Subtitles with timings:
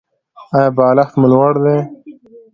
[0.57, 1.77] ایا بالښت مو لوړ دی؟